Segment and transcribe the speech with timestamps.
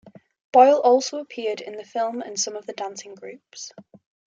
[0.51, 3.71] Boyle also appeared in the film in some of the dancing groups.